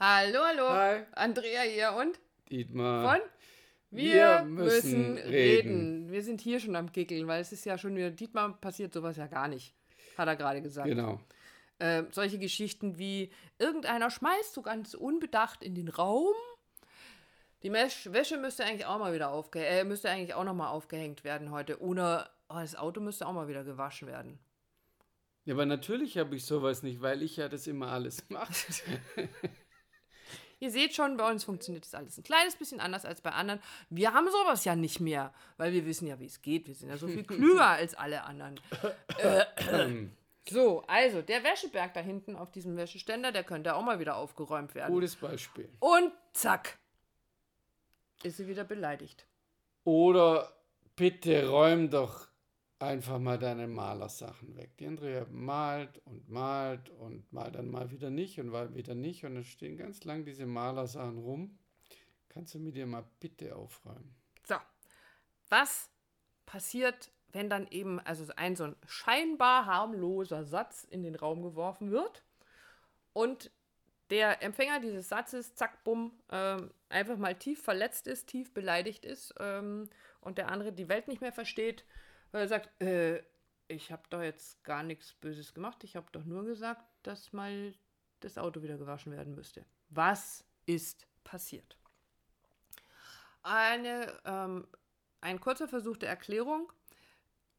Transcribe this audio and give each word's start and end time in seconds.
Hallo, 0.00 0.38
hallo. 0.44 0.68
Hi. 0.70 1.02
Andrea 1.10 1.62
hier 1.62 1.92
und 1.98 2.20
Dietmar. 2.52 3.18
von 3.18 3.28
Wir 3.90 4.44
müssen 4.44 5.18
reden. 5.18 6.12
Wir 6.12 6.22
sind 6.22 6.40
hier 6.40 6.60
schon 6.60 6.76
am 6.76 6.92
Gickeln, 6.92 7.26
weil 7.26 7.40
es 7.40 7.50
ist 7.50 7.64
ja 7.64 7.76
schon 7.76 7.96
wieder, 7.96 8.12
Dietmar 8.12 8.60
passiert 8.60 8.92
sowas 8.92 9.16
ja 9.16 9.26
gar 9.26 9.48
nicht, 9.48 9.74
hat 10.16 10.28
er 10.28 10.36
gerade 10.36 10.62
gesagt. 10.62 10.86
Genau. 10.86 11.20
Äh, 11.80 12.04
solche 12.12 12.38
Geschichten 12.38 12.96
wie 12.96 13.32
irgendeiner 13.58 14.08
schmeißt 14.08 14.54
so 14.54 14.62
ganz 14.62 14.94
unbedacht 14.94 15.64
in 15.64 15.74
den 15.74 15.88
Raum. 15.88 16.34
Die 17.64 17.70
Mesh 17.70 18.12
Wäsche 18.12 18.36
müsste 18.36 18.64
eigentlich 18.64 18.86
auch 18.86 19.00
mal 19.00 19.12
wieder 19.12 19.30
aufge 19.30 19.66
äh, 19.66 19.82
müsste 19.82 20.10
eigentlich 20.10 20.34
auch 20.34 20.44
noch 20.44 20.54
mal 20.54 20.68
aufgehängt 20.68 21.24
werden 21.24 21.50
heute. 21.50 21.80
Oder 21.82 22.30
oh, 22.48 22.60
das 22.60 22.76
Auto 22.76 23.00
müsste 23.00 23.26
auch 23.26 23.32
mal 23.32 23.48
wieder 23.48 23.64
gewaschen 23.64 24.06
werden. 24.06 24.38
Ja, 25.44 25.54
aber 25.54 25.66
natürlich 25.66 26.18
habe 26.18 26.36
ich 26.36 26.44
sowas 26.44 26.84
nicht, 26.84 27.00
weil 27.00 27.20
ich 27.20 27.36
ja 27.36 27.48
das 27.48 27.66
immer 27.66 27.88
alles 27.88 28.24
mache. 28.28 28.54
Ihr 30.60 30.70
seht 30.70 30.94
schon, 30.94 31.16
bei 31.16 31.30
uns 31.30 31.44
funktioniert 31.44 31.84
das 31.84 31.94
alles 31.94 32.18
ein 32.18 32.24
kleines 32.24 32.56
bisschen 32.56 32.80
anders 32.80 33.04
als 33.04 33.20
bei 33.20 33.30
anderen. 33.30 33.60
Wir 33.90 34.12
haben 34.12 34.28
sowas 34.28 34.64
ja 34.64 34.74
nicht 34.74 35.00
mehr, 35.00 35.32
weil 35.56 35.72
wir 35.72 35.86
wissen 35.86 36.06
ja, 36.06 36.18
wie 36.18 36.26
es 36.26 36.42
geht. 36.42 36.66
Wir 36.66 36.74
sind 36.74 36.88
ja 36.88 36.96
so 36.96 37.06
viel 37.06 37.22
klüger 37.26 37.66
als 37.66 37.94
alle 37.94 38.24
anderen. 38.24 38.60
Äh, 39.18 39.44
so, 40.48 40.82
also 40.86 41.22
der 41.22 41.44
Wäscheberg 41.44 41.94
da 41.94 42.00
hinten 42.00 42.34
auf 42.34 42.50
diesem 42.50 42.76
Wäscheständer, 42.76 43.32
der 43.32 43.44
könnte 43.44 43.74
auch 43.74 43.82
mal 43.82 44.00
wieder 44.00 44.16
aufgeräumt 44.16 44.74
werden. 44.74 44.92
Gutes 44.92 45.16
Beispiel. 45.16 45.68
Und 45.78 46.12
zack, 46.32 46.78
ist 48.22 48.38
sie 48.38 48.48
wieder 48.48 48.64
beleidigt. 48.64 49.26
Oder 49.84 50.52
bitte 50.96 51.48
räum 51.48 51.90
doch 51.90 52.27
einfach 52.78 53.18
mal 53.18 53.38
deine 53.38 53.66
Malersachen 53.66 54.56
weg. 54.56 54.76
Die 54.78 54.86
Andrea 54.86 55.26
malt 55.30 56.00
und 56.04 56.28
malt 56.28 56.90
und 56.90 57.32
malt 57.32 57.56
dann 57.56 57.70
mal 57.70 57.90
wieder 57.90 58.10
nicht 58.10 58.38
und 58.38 58.48
mal 58.48 58.74
wieder 58.74 58.94
nicht 58.94 59.24
und 59.24 59.34
dann 59.34 59.44
stehen 59.44 59.76
ganz 59.76 60.04
lang 60.04 60.24
diese 60.24 60.46
Malersachen 60.46 61.18
rum. 61.18 61.58
Kannst 62.28 62.54
du 62.54 62.60
mit 62.60 62.76
dir 62.76 62.86
mal 62.86 63.04
bitte 63.20 63.56
aufräumen? 63.56 64.14
So, 64.46 64.56
was 65.48 65.90
passiert, 66.46 67.10
wenn 67.32 67.50
dann 67.50 67.66
eben 67.70 67.98
also 68.00 68.24
ein 68.36 68.54
so 68.54 68.64
ein 68.64 68.76
scheinbar 68.86 69.66
harmloser 69.66 70.44
Satz 70.44 70.84
in 70.84 71.02
den 71.02 71.16
Raum 71.16 71.42
geworfen 71.42 71.90
wird 71.90 72.22
und 73.12 73.50
der 74.10 74.42
Empfänger 74.42 74.80
dieses 74.80 75.08
Satzes, 75.08 75.54
zack, 75.54 75.84
bumm, 75.84 76.12
ähm, 76.30 76.70
einfach 76.88 77.18
mal 77.18 77.34
tief 77.34 77.62
verletzt 77.62 78.06
ist, 78.06 78.28
tief 78.28 78.54
beleidigt 78.54 79.04
ist 79.04 79.34
ähm, 79.38 79.90
und 80.20 80.38
der 80.38 80.50
andere 80.50 80.72
die 80.72 80.88
Welt 80.88 81.08
nicht 81.08 81.20
mehr 81.20 81.32
versteht, 81.32 81.84
weil 82.30 82.42
er 82.42 82.48
sagt, 82.48 82.80
äh, 82.82 83.22
ich 83.68 83.92
habe 83.92 84.02
doch 84.10 84.22
jetzt 84.22 84.62
gar 84.64 84.82
nichts 84.82 85.14
Böses 85.14 85.54
gemacht, 85.54 85.84
ich 85.84 85.96
habe 85.96 86.06
doch 86.12 86.24
nur 86.24 86.44
gesagt, 86.44 86.84
dass 87.02 87.32
mal 87.32 87.74
das 88.20 88.38
Auto 88.38 88.62
wieder 88.62 88.78
gewaschen 88.78 89.12
werden 89.12 89.34
müsste. 89.34 89.64
Was 89.90 90.44
ist 90.66 91.06
passiert? 91.24 91.78
Eine, 93.42 94.12
ähm, 94.24 94.66
ein 95.20 95.40
kurzer 95.40 95.68
Versuch 95.68 95.96
der 95.96 96.08
Erklärung 96.08 96.72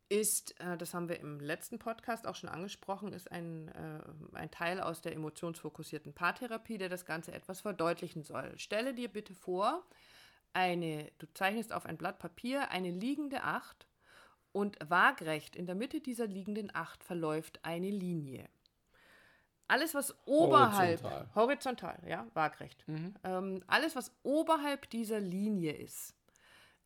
ist, 0.10 0.60
äh, 0.60 0.78
das 0.78 0.94
haben 0.94 1.08
wir 1.08 1.20
im 1.20 1.40
letzten 1.40 1.80
Podcast 1.80 2.28
auch 2.28 2.36
schon 2.36 2.50
angesprochen, 2.50 3.14
ist 3.14 3.32
ein, 3.32 3.70
äh, 3.70 4.38
ein 4.38 4.52
Teil 4.52 4.82
aus 4.82 5.02
der 5.02 5.14
emotionsfokussierten 5.14 6.14
Paartherapie, 6.14 6.80
der 6.80 6.90
das 6.90 7.06
Ganze 7.06 7.32
etwas 7.32 7.62
verdeutlichen 7.62 8.24
soll. 8.24 8.58
Stelle 8.58 8.94
dir 8.94 9.08
bitte 9.08 9.36
vor, 9.36 9.86
eine, 10.52 11.12
du 11.20 11.28
zeichnest 11.34 11.72
auf 11.72 11.86
ein 11.86 11.98
Blatt 11.98 12.18
Papier 12.18 12.72
eine 12.72 12.90
liegende 12.90 13.44
Acht 13.44 13.88
und 14.52 14.78
waagrecht 14.88 15.56
in 15.56 15.66
der 15.66 15.76
Mitte 15.76 16.02
dieser 16.02 16.28
liegenden 16.28 16.74
Acht 16.74 17.04
verläuft 17.04 17.60
eine 17.64 17.90
Linie. 17.90 18.48
Alles, 19.68 19.94
was 19.94 20.16
oberhalb, 20.26 21.04
Horizontal. 21.04 21.30
horizontal, 21.36 22.00
ja, 22.08 22.28
waagrecht. 22.34 22.84
Ähm, 23.24 23.64
alles, 23.68 23.96
was 23.96 24.12
oberhalb 24.24 24.90
dieser 24.90 25.20
Linie 25.20 25.74
ist, 25.74 26.16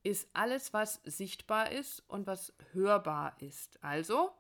ist 0.04 0.28
alles, 0.34 0.74
was 0.74 1.02
sichtbar 1.06 1.72
ist 1.72 2.04
und 2.10 2.28
was 2.28 2.54
hörbar 2.74 3.38
ist. 3.40 3.82
Also, 3.82 4.32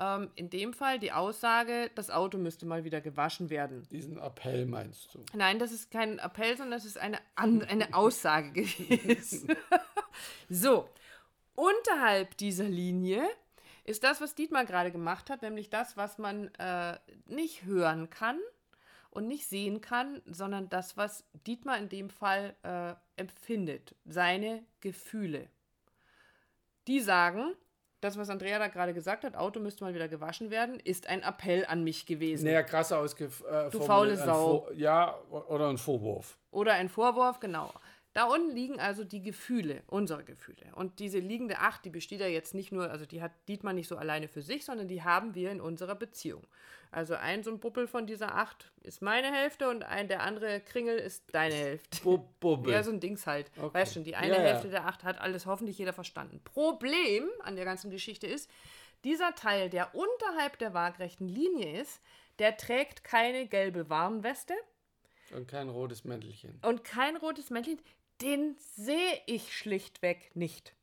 ähm, 0.00 0.30
in 0.34 0.50
dem 0.50 0.72
Fall 0.72 0.98
die 0.98 1.12
Aussage, 1.12 1.90
das 1.94 2.10
Auto 2.10 2.38
müsste 2.38 2.66
mal 2.66 2.84
wieder 2.84 3.00
gewaschen 3.00 3.50
werden. 3.50 3.86
Diesen 3.90 4.18
Appell 4.18 4.66
meinst 4.66 5.14
du? 5.14 5.22
Nein, 5.34 5.58
das 5.58 5.70
ist 5.70 5.90
kein 5.90 6.18
Appell, 6.18 6.56
sondern 6.56 6.78
das 6.78 6.86
ist 6.86 6.98
eine, 6.98 7.18
An 7.36 7.62
eine 7.62 7.94
Aussage 7.94 8.50
gewesen. 8.52 9.54
so, 10.48 10.88
unterhalb 11.54 12.36
dieser 12.36 12.64
Linie 12.64 13.24
ist 13.84 14.02
das, 14.02 14.20
was 14.20 14.34
Dietmar 14.34 14.64
gerade 14.64 14.90
gemacht 14.90 15.30
hat, 15.30 15.42
nämlich 15.42 15.70
das, 15.70 15.96
was 15.96 16.18
man 16.18 16.52
äh, 16.54 16.98
nicht 17.26 17.64
hören 17.64 18.08
kann 18.10 18.38
und 19.10 19.28
nicht 19.28 19.46
sehen 19.46 19.80
kann, 19.80 20.22
sondern 20.26 20.68
das, 20.68 20.96
was 20.96 21.24
Dietmar 21.46 21.78
in 21.78 21.88
dem 21.88 22.10
Fall 22.10 22.54
äh, 22.62 22.94
empfindet, 23.20 23.94
seine 24.04 24.64
Gefühle. 24.80 25.48
Die 26.86 27.00
sagen, 27.00 27.54
das, 28.00 28.18
was 28.18 28.28
Andrea 28.28 28.58
da 28.58 28.68
gerade 28.68 28.92
gesagt 28.92 29.24
hat, 29.24 29.34
Auto 29.34 29.60
müsste 29.60 29.84
mal 29.84 29.94
wieder 29.94 30.08
gewaschen 30.08 30.50
werden, 30.50 30.78
ist 30.78 31.06
ein 31.06 31.22
Appell 31.22 31.64
an 31.66 31.84
mich 31.84 32.04
gewesen. 32.04 32.44
Naja, 32.44 32.62
krass 32.62 32.92
ausgeformuliert. 32.92 33.74
Du 33.74 33.80
faule 33.80 34.16
Sau. 34.16 34.68
ja, 34.74 35.16
oder 35.30 35.68
ein 35.68 35.78
Vorwurf. 35.78 36.36
Oder 36.50 36.74
ein 36.74 36.88
Vorwurf, 36.90 37.40
genau. 37.40 37.72
Da 38.14 38.24
unten 38.24 38.50
liegen 38.54 38.78
also 38.80 39.02
die 39.04 39.20
Gefühle, 39.22 39.82
unsere 39.88 40.22
Gefühle. 40.24 40.72
Und 40.76 41.00
diese 41.00 41.18
liegende 41.18 41.58
Acht, 41.58 41.84
die 41.84 41.90
besteht 41.90 42.20
ja 42.20 42.28
jetzt 42.28 42.54
nicht 42.54 42.70
nur, 42.72 42.88
also 42.90 43.04
die 43.06 43.20
hat 43.20 43.32
Dietmar 43.48 43.72
nicht 43.72 43.88
so 43.88 43.96
alleine 43.96 44.28
für 44.28 44.40
sich, 44.40 44.64
sondern 44.64 44.86
die 44.88 45.02
haben 45.02 45.34
wir 45.34 45.50
in 45.50 45.60
unserer 45.60 45.96
Beziehung. 45.96 46.46
Also 46.92 47.14
ein 47.16 47.42
so 47.42 47.50
ein 47.50 47.58
Buppel 47.58 47.88
von 47.88 48.06
dieser 48.06 48.36
Acht 48.36 48.70
ist 48.82 49.02
meine 49.02 49.32
Hälfte 49.32 49.68
und 49.68 49.82
ein 49.82 50.06
der 50.06 50.22
andere 50.22 50.60
Kringel 50.60 50.96
ist 50.96 51.24
deine 51.34 51.54
Hälfte. 51.56 52.00
Bu- 52.04 52.24
Bubbel. 52.38 52.72
Ja, 52.72 52.84
so 52.84 52.92
ein 52.92 53.00
Dings 53.00 53.26
halt. 53.26 53.50
Okay. 53.58 53.74
Weißt 53.74 53.94
schon, 53.94 54.04
die 54.04 54.14
eine 54.14 54.34
Ja, 54.36 54.42
ja. 54.42 54.48
Hälfte 54.50 54.68
der 54.70 54.86
Acht 54.86 55.02
hat 55.02 55.20
alles 55.20 55.44
hoffentlich 55.46 55.76
jeder 55.76 55.92
verstanden. 55.92 56.40
Problem 56.44 57.28
an 57.42 57.56
der 57.56 57.64
ganzen 57.64 57.90
Geschichte 57.90 58.28
ist, 58.28 58.48
dieser 59.02 59.34
Teil, 59.34 59.70
der 59.70 59.92
unterhalb 59.92 60.56
der 60.58 60.72
waagrechten 60.72 61.26
Linie 61.28 61.80
ist, 61.80 62.00
der 62.38 62.56
trägt 62.56 63.02
keine 63.02 63.48
gelbe 63.48 63.90
Warnweste 63.90 64.54
Und 65.34 65.48
kein 65.48 65.68
rotes 65.68 66.04
Mäntelchen. 66.04 66.60
und 66.64 66.84
kein 66.84 67.16
rotes 67.16 67.50
Männchen, 67.50 67.80
den 68.20 68.56
sehe 68.58 69.20
ich 69.26 69.56
schlichtweg 69.56 70.34
nicht. 70.34 70.74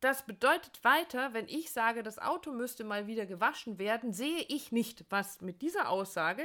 Das 0.00 0.26
bedeutet 0.26 0.84
weiter, 0.84 1.32
wenn 1.32 1.48
ich 1.48 1.72
sage, 1.72 2.02
das 2.02 2.18
Auto 2.18 2.52
müsste 2.52 2.84
mal 2.84 3.06
wieder 3.06 3.26
gewaschen 3.26 3.78
werden, 3.78 4.12
sehe 4.12 4.44
ich 4.48 4.72
nicht, 4.72 5.04
was 5.10 5.40
mit 5.40 5.62
dieser 5.62 5.88
Aussage 5.88 6.44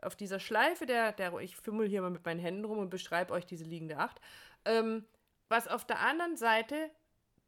auf 0.00 0.16
dieser 0.16 0.40
Schleife, 0.40 0.86
der, 0.86 1.12
der 1.12 1.36
ich 1.38 1.56
fummel 1.56 1.88
hier 1.88 2.02
mal 2.02 2.10
mit 2.10 2.24
meinen 2.24 2.40
Händen 2.40 2.64
rum 2.64 2.78
und 2.78 2.90
beschreibe 2.90 3.32
euch 3.32 3.46
diese 3.46 3.64
liegende 3.64 3.98
Acht, 3.98 4.20
ähm, 4.64 5.04
was 5.48 5.68
auf 5.68 5.84
der 5.84 6.00
anderen 6.00 6.36
Seite 6.36 6.90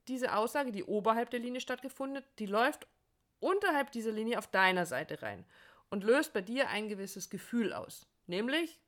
diese 0.09 0.37
Aussage, 0.37 0.71
die 0.71 0.85
oberhalb 0.85 1.31
der 1.31 1.41
Linie 1.41 1.61
stattgefunden 1.61 2.19
hat, 2.19 2.39
die 2.39 2.47
läuft 2.47 2.87
unterhalb 3.41 3.91
dieser 3.93 4.13
Linie 4.13 4.39
auf 4.39 4.47
deiner 4.47 4.87
Seite 4.87 5.23
rein 5.23 5.45
und 5.91 6.05
löst 6.05 6.33
bei 6.33 6.43
dir 6.43 6.69
ein 6.69 6.89
gewisses 6.89 7.31
Gefühl 7.31 7.73
aus. 7.73 8.07
Nämlich, 8.27 8.81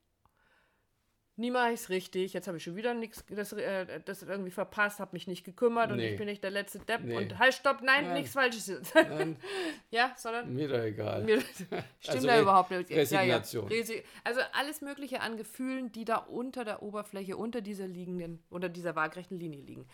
nie 1.36 1.50
mache 1.50 1.68
ich 1.72 1.80
es 1.80 1.88
richtig, 1.90 2.32
jetzt 2.32 2.46
habe 2.48 2.56
ich 2.56 2.64
schon 2.64 2.76
wieder 2.76 2.94
nichts, 2.94 3.24
das, 3.28 3.52
äh, 3.52 4.00
das 4.04 4.22
irgendwie 4.22 4.50
verpasst, 4.50 5.00
habe 5.00 5.10
mich 5.12 5.26
nicht 5.26 5.44
gekümmert 5.44 5.90
und 5.90 5.98
Nee. 5.98 6.10
ich 6.12 6.16
bin 6.16 6.26
nicht 6.26 6.42
der 6.42 6.50
letzte 6.50 6.78
Depp 6.80 7.02
Nee. 7.04 7.16
und 7.16 7.38
halt, 7.38 7.54
stopp, 7.54 7.82
nein, 7.82 8.04
Nein. 8.04 8.14
nichts 8.14 8.32
Falsches. 8.32 8.66
jetzt. 8.66 8.94
Ja, 9.90 10.12
sondern 10.16 10.54
mir 10.54 10.68
doch 10.68 10.82
egal. 10.82 11.22
mir, 11.24 11.40
stimmt 11.60 11.84
Also 12.08 12.26
da 12.26 12.40
überhaupt 12.40 12.70
nicht. 12.70 12.90
Resignation. 12.90 13.70
Ja, 13.70 13.76
ja. 13.76 14.00
Also 14.24 14.40
alles 14.52 14.80
Mögliche 14.80 15.20
an 15.20 15.36
Gefühlen, 15.36 15.92
die 15.92 16.04
da 16.04 16.16
unter 16.16 16.64
der 16.64 16.82
Oberfläche, 16.82 17.36
unter 17.36 17.60
dieser 17.60 17.86
liegenden, 17.86 18.42
unter 18.50 18.68
dieser 18.68 18.96
waagrechten 18.96 19.38
Linie 19.38 19.60
liegen. 19.62 19.86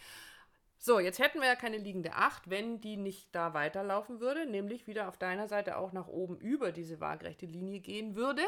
So, 0.78 0.98
jetzt 0.98 1.20
hätten 1.20 1.38
wir 1.40 1.46
ja 1.46 1.54
keine 1.54 1.76
liegende 1.78 2.12
8, 2.14 2.50
wenn 2.50 2.80
die 2.80 2.96
nicht 2.96 3.32
da 3.34 3.54
weiterlaufen 3.54 4.18
würde, 4.18 4.46
nämlich 4.46 4.88
wieder 4.88 5.06
auf 5.08 5.16
deiner 5.16 5.46
Seite 5.46 5.76
auch 5.76 5.92
nach 5.92 6.08
oben 6.08 6.36
über 6.38 6.72
diese 6.72 7.00
waagrechte 7.00 7.46
Linie 7.46 7.78
gehen 7.78 8.16
würde. 8.16 8.42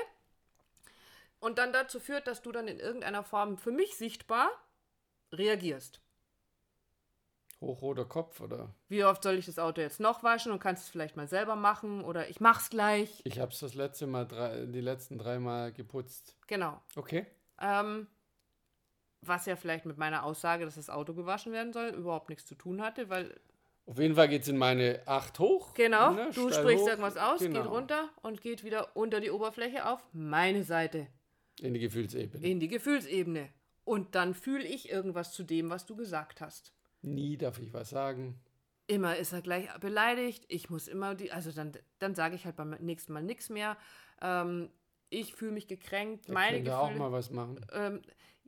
Und 1.45 1.59
dann 1.59 1.75
dazu 1.75 2.01
führt, 2.01 2.27
dass 2.27 2.41
du 2.41 2.53
dann 2.53 2.69
in 2.69 2.81
irgendeiner 2.81 3.23
Form 3.23 3.59
für 3.59 3.71
mich 3.71 3.97
sichtbar 3.97 4.51
reagierst. 5.31 6.01
Hochroter 7.61 8.07
Kopf, 8.07 8.41
oder? 8.41 8.75
Wie 8.89 9.05
oft 9.05 9.23
soll 9.23 9.35
ich 9.35 9.45
das 9.45 9.59
Auto 9.59 9.83
jetzt 9.83 10.01
noch 10.01 10.23
waschen 10.23 10.53
und 10.53 10.59
kannst 10.59 10.85
es 10.85 10.89
vielleicht 10.89 11.17
mal 11.17 11.29
selber 11.29 11.55
machen 11.55 12.03
oder 12.03 12.31
ich 12.31 12.41
mach's 12.41 12.71
gleich. 12.71 13.21
Ich 13.25 13.41
habe 13.41 13.53
es 13.53 13.61
das 13.61 13.75
letzte 13.75 14.07
Mal, 14.07 14.25
drei, 14.27 14.65
die 14.65 14.81
letzten 14.81 15.19
drei 15.19 15.39
Mal 15.39 15.71
geputzt. 15.73 16.35
Genau. 16.47 16.81
Okay. 16.97 17.27
Ähm, 17.61 18.07
was 19.21 19.45
ja 19.45 19.57
vielleicht 19.57 19.85
mit 19.85 19.99
meiner 19.99 20.25
Aussage, 20.25 20.65
dass 20.65 20.77
das 20.77 20.89
Auto 20.89 21.13
gewaschen 21.13 21.53
werden 21.53 21.73
soll, 21.75 21.89
überhaupt 21.89 22.31
nichts 22.31 22.47
zu 22.47 22.55
tun 22.55 22.81
hatte, 22.81 23.11
weil, 23.11 23.39
Auf 23.85 23.99
jeden 23.99 24.15
Fall 24.15 24.29
geht 24.29 24.43
es 24.43 24.49
in 24.49 24.57
meine 24.57 25.03
8 25.07 25.39
hoch. 25.39 25.75
genau, 25.75 26.13
ne, 26.13 26.31
du 26.35 26.49
steil 26.49 26.63
sprichst 26.63 26.85
hoch. 26.85 26.89
irgendwas 26.89 27.17
aus, 27.19 27.41
Genau. 27.41 27.63
geht 27.63 27.71
runter 27.71 28.09
und 28.23 28.41
geht 28.41 28.65
wieder 28.65 28.97
unter 28.97 29.21
die 29.21 29.31
Oberfläche 29.31 29.87
auf 29.87 30.01
meine 30.13 30.65
Seite, 30.65 31.07
In 31.61 31.75
die 31.75 31.81
Gefühlsebene. 31.81 32.47
in 32.47 32.61
die 32.61 32.69
Gefühlsebene. 32.69 33.49
Und 33.85 34.15
dann 34.15 34.35
fühle 34.35 34.65
ich 34.67 34.89
irgendwas 34.91 35.33
zu 35.33 35.43
dem, 35.45 35.71
was 35.71 35.87
du 35.87 35.95
gesagt 35.97 36.41
hast. 36.41 36.73
Nie 37.03 37.37
darf 37.37 37.59
ich 37.59 37.73
was 37.73 37.91
sagen. 37.91 38.41
Immer 38.87 39.17
ist 39.17 39.33
er 39.33 39.43
gleich 39.43 39.69
beleidigt. 39.79 40.45
Ich 40.49 40.69
muss 40.71 40.89
immer 40.89 41.15
die, 41.15 41.33
also 41.33 41.53
dann, 41.53 41.73
dann 41.99 42.15
sage 42.15 42.35
ich 42.35 42.45
halt 42.45 42.57
beim 42.57 42.71
nächsten 42.81 43.13
Mal 43.13 43.23
nichts 43.23 43.49
mehr. 43.51 43.77
Ähm, 44.21 44.71
ich 45.11 45.35
fühle 45.35 45.53
mich 45.53 45.69
gekränkt, 45.69 46.29
Da 46.29 46.33
meine 46.33 46.59
Gefühle. 46.59 46.79
auch 46.79 46.95
mal 46.95 47.13
was 47.13 47.31
machen. 47.31 47.65
Ähm, 47.73 48.03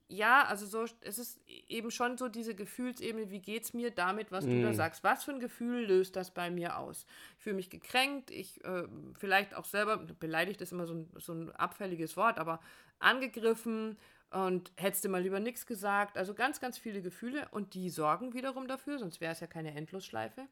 ja, 0.08 0.44
also 0.44 0.66
so, 0.66 0.84
es 1.00 1.18
ist 1.18 1.40
eben 1.48 1.90
schon 1.90 2.16
so 2.16 2.28
diese 2.28 2.54
Gefühlsebene, 2.54 3.30
wie 3.30 3.40
geht's 3.40 3.74
mir 3.74 3.90
damit, 3.90 4.30
was 4.30 4.48
du 4.48 4.60
da 4.60 4.70
Mm. 4.70 4.74
sagst? 4.74 5.02
Was 5.04 5.24
für 5.24 5.32
ein 5.32 5.40
Gefühl 5.40 5.86
löst 5.86 6.14
das 6.16 6.30
bei 6.32 6.50
mir 6.50 6.78
aus? 6.78 7.06
Ich 7.38 7.42
fühle 7.44 7.56
mich 7.56 7.70
gekränkt, 7.70 8.30
ich 8.30 8.62
äh, 8.64 8.84
vielleicht 9.18 9.54
auch 9.54 9.64
selber, 9.64 9.96
beleidigt 9.96 10.60
ist 10.60 10.72
immer 10.72 10.86
so 10.86 10.94
ein, 10.94 11.10
so 11.16 11.32
ein 11.32 11.50
abfälliges 11.52 12.16
Wort, 12.16 12.38
aber 12.38 12.60
angegriffen 13.00 13.98
und 14.30 14.72
hättest 14.76 15.04
du 15.04 15.08
mal 15.08 15.22
lieber 15.22 15.40
nichts 15.40 15.66
gesagt. 15.66 16.16
Also 16.16 16.34
ganz, 16.34 16.60
ganz 16.60 16.78
viele 16.78 17.02
Gefühle 17.02 17.48
und 17.50 17.74
die 17.74 17.90
sorgen 17.90 18.32
wiederum 18.34 18.68
dafür, 18.68 18.98
sonst 18.98 19.20
wäre 19.20 19.32
es 19.32 19.40
ja 19.40 19.46
keine 19.46 19.74
Endlosschleife, 19.74 20.46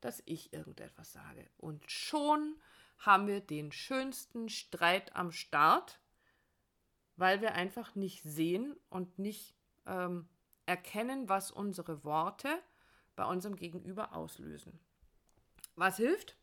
dass 0.00 0.22
ich 0.26 0.52
irgendetwas 0.52 1.12
sage. 1.12 1.48
Und 1.56 1.90
schon 1.90 2.56
haben 2.98 3.26
wir 3.28 3.40
den 3.40 3.70
schönsten 3.70 4.48
Streit 4.48 5.14
am 5.14 5.30
Start 5.30 6.00
weil 7.18 7.40
wir 7.40 7.54
einfach 7.54 7.94
nicht 7.94 8.22
sehen 8.22 8.74
und 8.88 9.18
nicht 9.18 9.54
ähm, 9.86 10.26
erkennen, 10.66 11.28
was 11.28 11.50
unsere 11.50 12.04
Worte 12.04 12.48
bei 13.16 13.24
unserem 13.24 13.56
Gegenüber 13.56 14.14
auslösen. 14.14 14.78
Was 15.74 15.96
hilft? 15.96 16.36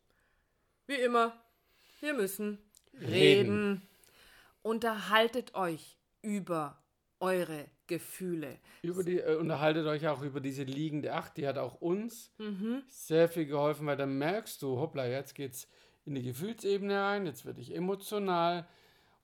Wie 0.86 0.94
immer, 0.94 1.32
wir 2.00 2.14
müssen 2.14 2.58
reden. 2.94 3.08
Reden. 3.10 3.82
Unterhaltet 4.62 5.54
euch 5.54 5.96
über 6.22 6.78
eure 7.20 7.66
Gefühle. 7.86 8.58
Über 8.82 9.02
die, 9.04 9.18
äh, 9.20 9.36
unterhaltet 9.36 9.86
euch 9.86 10.06
auch 10.08 10.22
über 10.22 10.40
diese 10.40 10.64
liegende 10.64 11.14
Acht, 11.14 11.36
die 11.36 11.46
hat 11.46 11.56
auch 11.56 11.80
uns 11.80 12.30
Mhm. 12.38 12.82
sehr 12.88 13.28
viel 13.28 13.46
geholfen, 13.46 13.86
weil 13.86 13.96
dann 13.96 14.18
merkst 14.18 14.60
du, 14.60 14.78
hoppla, 14.78 15.06
jetzt 15.06 15.34
geht's 15.34 15.68
in 16.04 16.14
die 16.14 16.22
Gefühlsebene 16.22 17.00
rein, 17.00 17.26
jetzt 17.26 17.46
werde 17.46 17.60
ich 17.60 17.74
emotional 17.74 18.68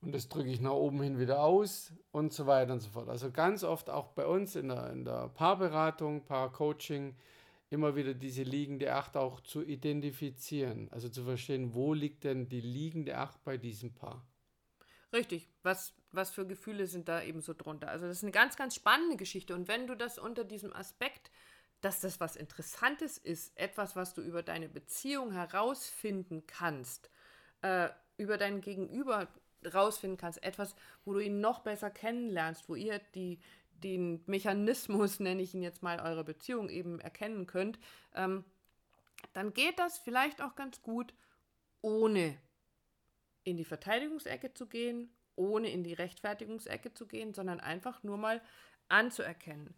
und 0.03 0.13
das 0.13 0.29
drücke 0.29 0.51
ich 0.51 0.61
nach 0.61 0.73
oben 0.73 1.01
hin 1.01 1.19
wieder 1.19 1.43
aus 1.43 1.93
und 2.11 2.33
so 2.33 2.47
weiter 2.47 2.73
und 2.73 2.81
so 2.81 2.91
fort. 2.91 3.09
Also 3.09 3.31
ganz 3.31 3.63
oft 3.63 3.89
auch 3.89 4.09
bei 4.09 4.27
uns 4.27 4.57
in 4.57 4.69
der, 4.69 4.91
in 4.91 5.05
der 5.05 5.29
Paarberatung, 5.29 6.25
Paarcoaching, 6.25 7.15
immer 7.71 7.95
wieder 7.97 8.13
diese 8.13 8.43
liegende 8.43 8.93
Acht 8.93 9.17
auch 9.17 9.41
zu 9.41 9.63
identifizieren, 9.63 10.89
also 10.91 11.09
zu 11.09 11.25
verstehen, 11.25 11.73
wo 11.73 11.95
liegt 11.95 12.25
denn 12.25 12.49
die 12.49 12.61
liegende 12.61 13.17
Acht 13.17 13.43
bei 13.45 13.57
diesem 13.57 13.95
Paar. 13.95 14.27
Richtig, 15.13 15.49
was, 15.63 15.95
was 16.11 16.31
für 16.31 16.47
Gefühle 16.47 16.87
sind 16.87 17.09
da 17.09 17.23
eben 17.23 17.41
so 17.41 17.55
drunter? 17.55 17.89
Also 17.89 18.07
das 18.07 18.19
ist 18.19 18.25
eine 18.25 18.33
ganz, 18.33 18.57
ganz 18.57 18.75
spannende 18.75 19.17
Geschichte. 19.17 19.55
Und 19.55 19.69
wenn 19.69 19.87
du 19.87 19.95
das 19.97 20.19
unter 20.19 20.45
diesem 20.45 20.73
Aspekt, 20.73 21.31
dass 21.81 22.01
das 22.01 22.19
was 22.21 22.37
Interessantes 22.37 23.19
ist, 23.19 23.57
etwas, 23.57 23.95
was 23.95 24.15
du 24.15 24.21
über 24.23 24.43
deine 24.43 24.69
Beziehung 24.69 25.33
herausfinden 25.33 26.47
kannst, 26.47 27.11
äh, 27.61 27.89
über 28.17 28.39
dein 28.39 28.61
Gegenüber 28.61 29.29
herausfinden 29.63 30.17
kannst, 30.17 30.43
etwas, 30.43 30.75
wo 31.05 31.13
du 31.13 31.21
ihn 31.21 31.41
noch 31.41 31.61
besser 31.61 31.91
kennenlernst, 31.91 32.69
wo 32.69 32.75
ihr 32.75 32.99
die, 33.15 33.39
den 33.73 34.23
Mechanismus, 34.27 35.21
nenne 35.21 35.43
ich 35.43 35.55
ihn 35.55 35.63
jetzt 35.63 35.83
mal, 35.83 36.01
eurer 36.01 36.25
Beziehung 36.25 36.69
eben 36.69 37.01
erkennen 37.01 37.47
könnt, 37.47 37.79
ähm, 38.15 38.45
dann 39.33 39.55
geht 39.55 39.79
das 39.79 39.99
vielleicht 39.99 40.43
auch 40.43 40.57
ganz 40.57 40.83
gut, 40.83 41.15
ohne 41.81 42.37
in 43.45 43.57
die 43.57 43.65
Verteidigungsecke 43.65 44.55
zu 44.55 44.67
gehen, 44.67 45.11
ohne 45.37 45.71
in 45.71 45.83
die 45.83 45.95
Rechtfertigungsecke 45.95 46.93
zu 46.93 47.07
gehen, 47.07 47.35
sondern 47.35 47.61
einfach 47.61 48.03
nur 48.03 48.19
mal 48.19 48.41
anzuerkennen, 48.89 49.75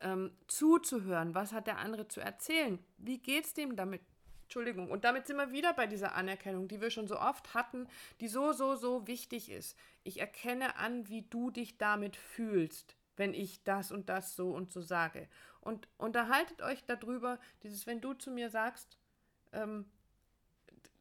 ähm, 0.00 0.36
zuzuhören, 0.46 1.34
was 1.34 1.52
hat 1.52 1.66
der 1.66 1.78
andere 1.78 2.08
zu 2.08 2.20
erzählen, 2.20 2.78
wie 2.96 3.18
geht's 3.18 3.54
dem 3.54 3.76
damit? 3.76 4.02
Entschuldigung, 4.46 4.92
und 4.92 5.02
damit 5.02 5.26
sind 5.26 5.38
wir 5.38 5.50
wieder 5.50 5.72
bei 5.74 5.88
dieser 5.88 6.14
Anerkennung, 6.14 6.68
die 6.68 6.80
wir 6.80 6.90
schon 6.90 7.08
so 7.08 7.18
oft 7.18 7.52
hatten, 7.52 7.88
die 8.20 8.28
so, 8.28 8.52
so, 8.52 8.76
so 8.76 9.08
wichtig 9.08 9.50
ist. 9.50 9.76
Ich 10.04 10.20
erkenne 10.20 10.76
an, 10.76 11.08
wie 11.08 11.22
du 11.22 11.50
dich 11.50 11.78
damit 11.78 12.14
fühlst, 12.14 12.94
wenn 13.16 13.34
ich 13.34 13.64
das 13.64 13.90
und 13.90 14.08
das 14.08 14.36
so 14.36 14.52
und 14.52 14.70
so 14.70 14.80
sage. 14.80 15.26
Und 15.60 15.88
unterhaltet 15.98 16.62
euch 16.62 16.84
darüber, 16.84 17.40
dieses, 17.64 17.88
wenn 17.88 18.00
du 18.00 18.14
zu 18.14 18.30
mir 18.30 18.48
sagst, 18.48 18.98
ähm, 19.52 19.84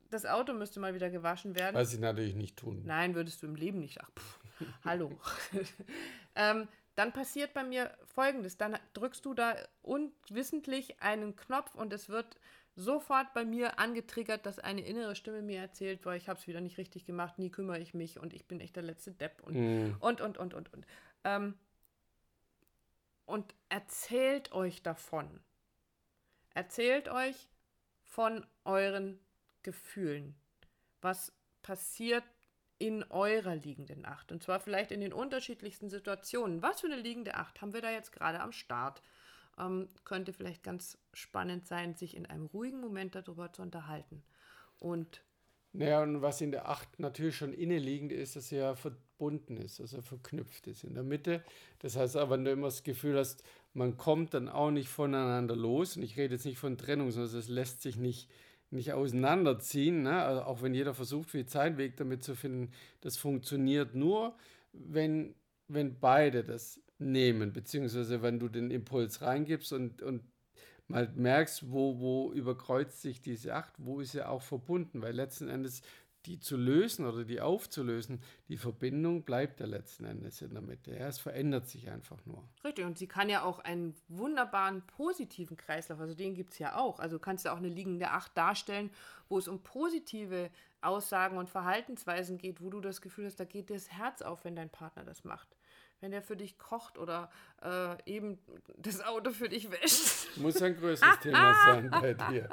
das 0.09 0.25
Auto 0.25 0.53
müsste 0.53 0.79
mal 0.79 0.95
wieder 0.95 1.11
gewaschen 1.11 1.55
werden. 1.55 1.75
Was 1.75 1.91
sie 1.91 1.99
natürlich 1.99 2.33
nicht 2.33 2.57
tun. 2.57 2.81
Nein, 2.83 3.13
würdest 3.13 3.43
du 3.43 3.47
im 3.47 3.55
Leben 3.55 3.79
nicht. 3.79 4.01
Ach, 4.01 4.09
pff, 4.11 4.39
hallo. 4.83 5.11
ähm, 6.35 6.67
dann 6.95 7.11
passiert 7.11 7.53
bei 7.53 7.63
mir 7.63 7.95
Folgendes. 8.05 8.57
Dann 8.57 8.77
drückst 8.93 9.23
du 9.23 9.35
da 9.35 9.55
unwissentlich 9.83 11.01
einen 11.01 11.35
Knopf 11.35 11.75
und 11.75 11.93
es 11.93 12.09
wird 12.09 12.39
sofort 12.75 13.33
bei 13.33 13.45
mir 13.45 13.79
angetriggert, 13.79 14.45
dass 14.45 14.59
eine 14.59 14.81
innere 14.81 15.15
Stimme 15.15 15.41
mir 15.41 15.59
erzählt, 15.59 16.01
boah, 16.01 16.13
ich 16.13 16.27
habe 16.27 16.39
es 16.39 16.47
wieder 16.47 16.61
nicht 16.61 16.77
richtig 16.77 17.05
gemacht, 17.05 17.39
nie 17.39 17.49
kümmere 17.49 17.79
ich 17.79 17.93
mich 17.93 18.19
und 18.19 18.33
ich 18.33 18.47
bin 18.47 18.59
echt 18.59 18.75
der 18.75 18.83
letzte 18.83 19.11
Depp 19.11 19.41
und 19.43 19.55
Mm. 19.55 19.95
und, 19.99 20.21
und, 20.21 20.37
und, 20.37 20.53
und, 20.53 20.73
und. 20.73 20.85
Ähm, 21.23 21.55
und 23.25 23.55
erzählt 23.69 24.51
euch 24.51 24.83
davon. 24.83 25.39
Erzählt 26.53 27.09
euch 27.09 27.49
von 28.03 28.45
euren 28.63 29.19
Gefühlen. 29.63 30.35
Was 31.01 31.33
passiert 31.61 32.23
in 32.77 33.03
eurer 33.09 33.55
liegenden 33.55 34.05
Acht? 34.05 34.31
Und 34.31 34.43
zwar 34.43 34.59
vielleicht 34.59 34.91
in 34.91 35.01
den 35.01 35.13
unterschiedlichsten 35.13 35.89
Situationen. 35.89 36.61
Was 36.61 36.81
für 36.81 36.87
eine 36.87 36.97
liegende 36.97 37.35
Acht 37.35 37.61
haben 37.61 37.73
wir 37.73 37.81
da 37.81 37.89
jetzt 37.89 38.11
gerade 38.11 38.41
am 38.41 38.51
Start? 38.51 39.01
Ähm, 39.59 39.89
könnte 40.03 40.33
vielleicht 40.33 40.63
ganz 40.63 40.97
spannend 41.13 41.67
sein, 41.67 41.95
sich 41.95 42.15
in 42.15 42.25
einem 42.25 42.45
ruhigen 42.47 42.79
Moment 42.81 43.15
darüber 43.15 43.53
zu 43.53 43.61
unterhalten. 43.61 44.23
Und 44.79 45.23
Naja, 45.73 46.01
und 46.03 46.21
was 46.21 46.39
in 46.41 46.51
der 46.51 46.69
Acht 46.69 46.99
natürlich 46.99 47.35
schon 47.35 47.53
inneliegend 47.53 48.11
ist, 48.13 48.35
dass 48.37 48.51
er 48.51 48.75
verbunden 48.77 49.57
ist, 49.57 49.81
also 49.81 50.01
verknüpft 50.01 50.67
ist 50.67 50.83
in 50.85 50.93
der 50.93 51.03
Mitte. 51.03 51.43
Das 51.79 51.97
heißt 51.97 52.15
aber, 52.15 52.31
wenn 52.31 52.45
du 52.45 52.51
immer 52.51 52.67
das 52.67 52.83
Gefühl 52.83 53.17
hast, 53.17 53.43
man 53.73 53.97
kommt 53.97 54.33
dann 54.33 54.47
auch 54.47 54.71
nicht 54.71 54.87
voneinander 54.89 55.55
los, 55.55 55.97
und 55.97 56.03
ich 56.03 56.17
rede 56.17 56.35
jetzt 56.35 56.45
nicht 56.45 56.59
von 56.59 56.77
Trennung, 56.77 57.11
sondern 57.11 57.37
es 57.37 57.49
lässt 57.49 57.81
sich 57.81 57.97
nicht, 57.97 58.29
nicht 58.71 58.93
auseinanderziehen, 58.93 60.03
ne? 60.03 60.23
also 60.23 60.43
auch 60.43 60.61
wenn 60.61 60.73
jeder 60.73 60.93
versucht, 60.93 61.29
viel 61.31 61.45
Zeit 61.45 61.77
Weg 61.77 61.97
damit 61.97 62.23
zu 62.23 62.35
finden, 62.35 62.71
das 63.01 63.17
funktioniert 63.17 63.95
nur, 63.95 64.35
wenn, 64.71 65.35
wenn 65.67 65.99
beide 65.99 66.43
das 66.45 66.81
nehmen, 66.97 67.53
beziehungsweise 67.53 68.21
wenn 68.21 68.39
du 68.39 68.47
den 68.49 68.71
Impuls 68.71 69.21
reingibst 69.21 69.73
und, 69.73 70.01
und 70.01 70.23
mal 70.87 71.11
merkst, 71.15 71.71
wo, 71.71 71.99
wo 71.99 72.31
überkreuzt 72.31 73.01
sich 73.01 73.21
diese 73.21 73.53
Acht, 73.53 73.73
wo 73.77 73.99
ist 73.99 74.11
sie 74.11 74.27
auch 74.27 74.41
verbunden, 74.41 75.01
weil 75.01 75.13
letzten 75.13 75.49
Endes 75.49 75.81
die 76.25 76.39
zu 76.39 76.57
lösen 76.57 77.05
oder 77.05 77.23
die 77.23 77.41
aufzulösen, 77.41 78.21
die 78.47 78.57
Verbindung 78.57 79.23
bleibt 79.23 79.59
ja 79.59 79.65
letzten 79.65 80.05
Endes 80.05 80.41
in 80.41 80.53
der 80.53 80.61
Mitte. 80.61 80.91
Ja, 80.91 81.07
es 81.07 81.19
verändert 81.19 81.69
sich 81.69 81.89
einfach 81.89 82.25
nur. 82.25 82.43
Richtig, 82.63 82.85
und 82.85 82.97
sie 82.97 83.07
kann 83.07 83.29
ja 83.29 83.43
auch 83.43 83.59
einen 83.59 83.95
wunderbaren 84.07 84.81
positiven 84.87 85.57
Kreislauf, 85.57 85.99
also 85.99 86.15
den 86.15 86.33
gibt 86.33 86.53
es 86.53 86.59
ja 86.59 86.75
auch. 86.77 86.99
Also 86.99 87.17
du 87.17 87.21
kannst 87.21 87.45
ja 87.45 87.53
auch 87.53 87.57
eine 87.57 87.69
liegende 87.69 88.11
Acht 88.11 88.35
darstellen, 88.35 88.89
wo 89.29 89.37
es 89.37 89.47
um 89.47 89.61
positive 89.61 90.49
Aussagen 90.81 91.37
und 91.37 91.49
Verhaltensweisen 91.49 92.37
geht, 92.37 92.61
wo 92.61 92.69
du 92.69 92.81
das 92.81 93.01
Gefühl 93.01 93.25
hast, 93.25 93.39
da 93.39 93.45
geht 93.45 93.69
das 93.69 93.91
Herz 93.91 94.21
auf, 94.21 94.45
wenn 94.45 94.55
dein 94.55 94.69
Partner 94.69 95.03
das 95.03 95.23
macht. 95.23 95.55
Wenn 96.05 96.11
der 96.11 96.21
für 96.21 96.37
dich 96.37 96.59
kocht 96.59 96.99
oder 96.99 97.31
äh, 97.63 97.97
eben 98.05 98.37
das 98.77 99.03
Auto 99.03 99.31
für 99.31 99.49
dich 99.49 99.71
wäscht. 99.71 100.37
Muss 100.37 100.61
ein 100.61 100.77
größeres 100.77 101.19
Thema 101.19 101.55
sein 101.65 101.89
bei 101.89 102.13
dir. 102.13 102.47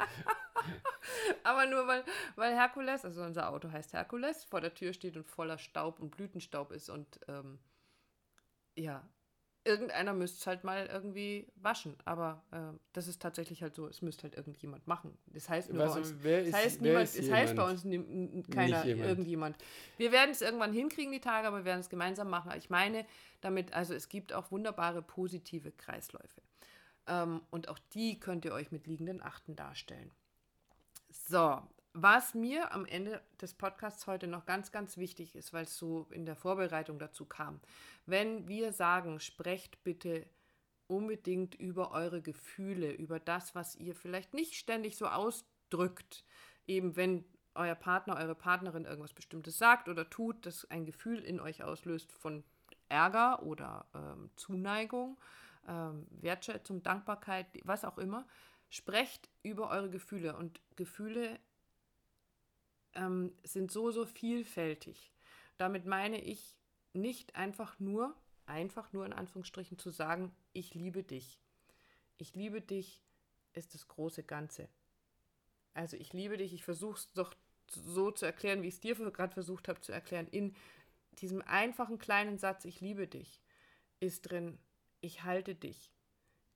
Aber 1.45 1.67
nur 1.67 1.87
weil, 1.87 2.03
weil 2.35 2.55
Herkules, 2.55 3.05
also 3.05 3.23
unser 3.23 3.51
Auto 3.51 3.71
heißt 3.71 3.93
Herkules, 3.93 4.45
vor 4.45 4.63
der 4.63 4.73
Tür 4.73 4.95
steht 4.95 5.19
und 5.19 5.29
voller 5.29 5.59
Staub 5.59 6.01
und 6.01 6.17
Blütenstaub 6.17 6.73
ist 6.73 6.89
und 6.89 7.21
ähm, 7.29 7.59
ja, 8.75 9.07
irgendeiner 9.65 10.13
müsste 10.13 10.39
es 10.39 10.47
halt 10.47 10.65
mal 10.65 10.87
irgendwie 10.87 11.47
waschen. 11.57 11.97
Aber 12.05 12.43
äh, 12.51 12.77
das 12.93 13.09
ist 13.09 13.23
tatsächlich 13.23 13.63
halt 13.63 13.75
so, 13.75 13.87
es 13.87 14.03
müsste 14.03 14.25
halt 14.25 14.35
irgendjemand 14.37 14.87
machen. 14.87 15.17
Das 15.27 15.49
heißt 15.49 15.73
nur 15.73 15.85
Was, 15.85 15.95
bei 15.95 16.01
uns. 16.01 16.15
wer 16.21 16.39
Das 16.39 16.49
ist, 16.49 16.55
heißt, 16.55 16.81
wer 16.83 16.89
niemand, 16.89 17.05
ist 17.05 17.19
es 17.19 17.31
heißt 17.31 17.57
bei 17.57 17.71
uns 17.71 17.83
keiner, 18.51 18.85
jemand. 18.85 19.09
irgendjemand. 19.09 19.57
Wir 19.99 20.13
werden 20.13 20.31
es 20.31 20.43
irgendwann 20.43 20.73
hinkriegen, 20.73 21.13
die 21.13 21.21
Tage, 21.21 21.49
aber 21.49 21.59
wir 21.59 21.65
werden 21.65 21.81
es 21.81 21.89
gemeinsam 21.91 22.29
machen. 22.31 22.53
Ich 22.57 22.71
meine 22.71 23.07
damit, 23.41 23.73
also 23.73 23.95
es 23.95 24.09
gibt 24.09 24.33
auch 24.33 24.51
wunderbare 24.51 25.03
positive 25.03 25.73
Kreisläufe. 25.73 26.43
Ähm, 27.07 27.43
und 27.51 27.69
auch 27.69 27.79
die 27.95 28.19
könnt 28.21 28.45
ihr 28.45 28.53
euch 28.53 28.73
mit 28.73 28.87
liegenden 28.87 29.23
Achten 29.23 29.57
darstellen. 29.57 30.11
So, 31.11 31.61
was 31.95 32.35
mir 32.35 32.73
am 32.73 32.87
Ende 32.87 33.21
des 33.41 33.55
Podcasts 33.55 34.07
heute 34.07 34.27
noch 34.27 34.47
ganz, 34.47 34.73
ganz 34.73 34.97
wichtig 34.97 35.35
ist, 35.35 35.53
weil 35.53 35.65
es 35.65 35.77
so 35.77 36.07
in 36.11 36.25
der 36.25 36.37
Vorbereitung 36.37 36.99
dazu 36.99 37.27
kam. 37.27 37.61
Wenn 38.07 38.49
wir 38.49 38.73
sagen, 38.73 39.21
sprecht 39.21 39.85
bitte 39.85 40.27
unbedingt 40.87 41.55
über 41.55 41.93
eure 41.93 42.23
Gefühle, 42.23 42.93
über 42.93 43.21
das, 43.21 43.55
was 43.55 43.77
ihr 43.77 43.95
vielleicht 43.95 44.35
nicht 44.35 44.55
ständig 44.55 44.97
so 44.97 45.07
ausdrückt, 45.07 46.25
eben 46.67 46.97
wenn 46.97 47.25
euer 47.55 47.75
Partner, 47.75 48.17
eure 48.17 48.35
Partnerin 48.35 48.87
irgendwas 48.87 49.13
Bestimmtes 49.13 49.59
sagt 49.59 49.89
oder 49.89 50.09
tut, 50.09 50.47
das 50.47 50.71
ein 50.71 50.87
Gefühl 50.87 51.19
in 51.19 51.41
euch 51.41 51.63
auslöst 51.63 52.11
von 52.13 52.45
Ärger 52.89 53.43
oder 53.43 53.87
ähm, 53.95 54.31
Zuneigung, 54.37 55.19
ähm, 55.69 56.07
Wertschätzung, 56.11 56.83
Dankbarkeit, 56.83 57.47
was 57.65 57.85
auch 57.85 57.99
immer, 57.99 58.27
sprecht 58.71 59.29
über 59.43 59.69
eure 59.71 59.91
Gefühle 59.91 60.37
und 60.37 60.61
Gefühle 60.77 61.39
ähm, 62.95 63.33
sind 63.45 63.71
so, 63.71 63.91
so 63.91 64.05
vielfältig. 64.05 65.13
Damit 65.59 65.87
meine 65.87 66.21
ich 66.21 66.57
nicht 66.93 67.37
einfach 67.37 67.79
nur, 67.79 68.15
einfach 68.47 68.93
nur 68.93 69.07
in 69.07 69.13
Anführungsstrichen 69.13 69.79
zu 69.79 69.91
sagen, 69.91 70.35
ich 70.53 70.75
liebe 70.75 71.03
dich. 71.03 71.39
Ich 72.19 72.35
liebe 72.35 72.61
dich 72.61 73.03
ist 73.55 73.75
das 73.75 73.89
große 73.89 74.23
Ganze. 74.23 74.69
Also 75.75 75.97
ich 75.97 76.13
liebe 76.13 76.37
dich, 76.37 76.53
ich 76.53 76.65
versuche 76.65 76.99
es 76.99 77.13
doch 77.13 77.35
so 77.69 78.11
zu 78.11 78.27
erklären, 78.27 78.63
wie 78.63 78.69
ich 78.69 78.75
es 78.75 78.81
dir 78.81 78.95
gerade 78.95 79.33
versucht 79.33 79.69
habe 79.69 79.81
zu 79.81 79.93
erklären. 79.93 80.29
In 80.29 80.55
diesem 81.13 81.43
einfachen 81.43 81.99
kleinen 81.99 82.39
Satz, 82.39 82.65
ich 82.65 82.81
liebe 82.81 83.07
dich, 83.07 83.41
ist 84.01 84.23
drin, 84.23 84.59
ich 85.01 85.25
halte 85.25 85.55
dich. 85.55 85.91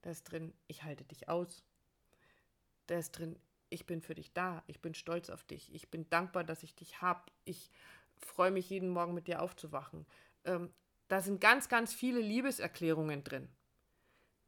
Da 0.03 0.11
ist 0.11 0.25
drin, 0.25 0.53
ich 0.67 0.85
halte 0.85 1.05
dich 1.05 1.29
aus. 1.29 1.65
Da 2.87 2.99
ist 2.99 3.13
drin, 3.13 3.39
ich 3.71 3.87
bin 3.87 4.01
für 4.01 4.15
dich 4.15 4.33
da, 4.33 4.63
ich 4.67 4.81
bin 4.81 4.95
stolz 4.95 5.31
auf 5.31 5.45
dich, 5.45 5.75
ich 5.75 5.91
bin 5.91 6.09
dankbar, 6.11 6.45
dass 6.45 6.63
ich 6.63 6.75
dich 6.75 7.03
habe, 7.03 7.23
ich 7.45 7.71
freue 8.19 8.51
mich 8.51 8.71
jeden 8.71 8.91
Morgen 8.91 9.15
mit 9.15 9.27
dir 9.27 9.43
aufzuwachen. 9.43 10.07
Ähm, 10.45 10.71
da 11.09 11.21
sind 11.21 11.41
ganz, 11.41 11.69
ganz 11.69 11.95
viele 11.95 12.21
Liebeserklärungen 12.21 13.23
drin. 13.23 13.49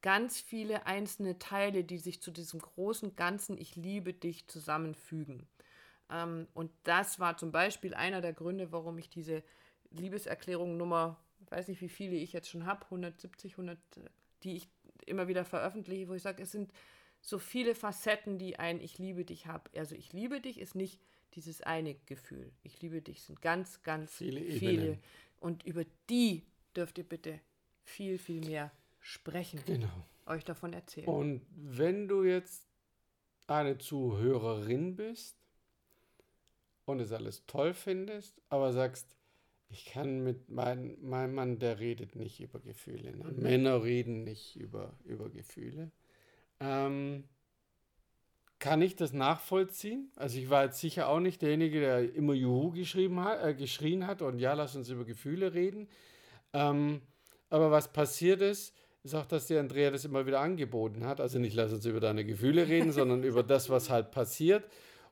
Ganz 0.00 0.40
viele 0.40 0.86
einzelne 0.86 1.38
Teile, 1.38 1.84
die 1.84 1.98
sich 1.98 2.22
zu 2.22 2.30
diesem 2.30 2.60
großen 2.60 3.16
Ganzen 3.16 3.58
Ich 3.58 3.76
liebe 3.76 4.14
dich 4.14 4.46
zusammenfügen. 4.46 5.48
Ähm, 6.10 6.48
und 6.54 6.70
das 6.84 7.18
war 7.18 7.36
zum 7.36 7.52
Beispiel 7.52 7.94
einer 7.94 8.20
der 8.20 8.32
Gründe, 8.32 8.72
warum 8.72 8.98
ich 8.98 9.10
diese 9.10 9.42
Liebeserklärung 9.90 10.76
Nummer, 10.76 11.18
weiß 11.50 11.68
nicht, 11.68 11.80
wie 11.80 11.88
viele 11.88 12.16
ich 12.16 12.32
jetzt 12.32 12.48
schon 12.48 12.66
habe, 12.66 12.84
170, 12.84 13.52
100, 13.52 13.78
die 14.42 14.56
ich 14.56 14.68
immer 15.06 15.28
wieder 15.28 15.44
veröffentliche, 15.44 16.08
wo 16.08 16.14
ich 16.14 16.22
sage, 16.22 16.42
es 16.42 16.52
sind 16.52 16.72
so 17.20 17.38
viele 17.38 17.74
Facetten, 17.74 18.38
die 18.38 18.58
ein 18.58 18.80
Ich 18.80 18.98
liebe 18.98 19.24
dich 19.24 19.46
habe. 19.46 19.70
Also 19.76 19.94
ich 19.94 20.12
liebe 20.12 20.40
dich 20.40 20.58
ist 20.58 20.74
nicht 20.74 21.00
dieses 21.34 21.60
eine 21.62 21.94
Gefühl. 22.06 22.52
Ich 22.62 22.80
liebe 22.80 23.02
dich 23.02 23.22
sind 23.22 23.42
ganz, 23.42 23.82
ganz 23.82 24.16
viele. 24.16 24.40
viele. 24.52 24.98
Und 25.40 25.64
über 25.64 25.84
die 26.08 26.46
dürft 26.74 26.98
ihr 26.98 27.04
bitte 27.04 27.40
viel, 27.84 28.18
viel 28.18 28.40
mehr 28.40 28.72
sprechen. 29.00 29.60
Genau. 29.66 29.88
Euch 30.26 30.44
davon 30.44 30.72
erzählen. 30.72 31.06
Und 31.06 31.42
wenn 31.50 32.08
du 32.08 32.24
jetzt 32.24 32.66
eine 33.46 33.78
Zuhörerin 33.78 34.96
bist 34.96 35.36
und 36.84 37.00
es 37.00 37.12
alles 37.12 37.46
toll 37.46 37.72
findest, 37.72 38.40
aber 38.48 38.72
sagst, 38.72 39.16
ich 39.70 39.86
kann 39.86 40.22
mit 40.22 40.48
meinem 40.48 40.96
mein 41.02 41.34
Mann, 41.34 41.58
der 41.58 41.78
redet 41.78 42.16
nicht 42.16 42.40
über 42.40 42.58
Gefühle. 42.60 43.16
Ne? 43.16 43.24
Mhm. 43.24 43.42
Männer 43.42 43.82
reden 43.82 44.24
nicht 44.24 44.56
über, 44.56 44.98
über 45.04 45.28
Gefühle. 45.28 45.90
Ähm, 46.60 47.24
kann 48.58 48.82
ich 48.82 48.96
das 48.96 49.12
nachvollziehen? 49.12 50.10
Also 50.16 50.38
ich 50.38 50.50
war 50.50 50.64
jetzt 50.64 50.80
sicher 50.80 51.08
auch 51.08 51.20
nicht 51.20 51.42
derjenige, 51.42 51.80
der 51.80 52.14
immer 52.14 52.34
Juhu 52.34 52.72
geschrieben 52.72 53.22
hat, 53.22 53.44
äh, 53.44 53.54
geschrien 53.54 54.06
hat 54.06 54.20
und 54.20 54.40
ja, 54.40 54.54
lass 54.54 54.74
uns 54.74 54.88
über 54.88 55.04
Gefühle 55.04 55.54
reden. 55.54 55.88
Ähm, 56.52 57.02
aber 57.50 57.70
was 57.70 57.92
passiert 57.92 58.42
ist, 58.42 58.74
ist 59.04 59.14
auch, 59.14 59.26
dass 59.26 59.46
die 59.46 59.56
Andrea 59.56 59.90
das 59.90 60.04
immer 60.04 60.26
wieder 60.26 60.40
angeboten 60.40 61.06
hat. 61.06 61.20
Also 61.20 61.38
nicht 61.38 61.54
lass 61.54 61.72
uns 61.72 61.86
über 61.86 62.00
deine 62.00 62.24
Gefühle 62.24 62.66
reden, 62.66 62.90
sondern 62.92 63.22
über 63.22 63.42
das, 63.42 63.70
was 63.70 63.90
halt 63.90 64.10
passiert 64.10 64.64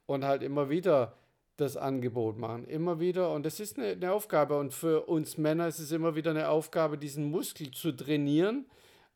und 0.06 0.24
halt 0.24 0.42
immer 0.42 0.68
wieder 0.68 1.16
das 1.56 1.76
Angebot 1.76 2.38
machen. 2.38 2.66
Immer 2.66 3.00
wieder. 3.00 3.32
Und 3.32 3.46
das 3.46 3.60
ist 3.60 3.78
eine, 3.78 3.92
eine 3.92 4.12
Aufgabe. 4.12 4.58
Und 4.58 4.74
für 4.74 5.06
uns 5.06 5.38
Männer 5.38 5.68
ist 5.68 5.78
es 5.78 5.92
immer 5.92 6.14
wieder 6.16 6.32
eine 6.32 6.48
Aufgabe, 6.48 6.98
diesen 6.98 7.30
Muskel 7.30 7.70
zu 7.70 7.92
trainieren. 7.92 8.66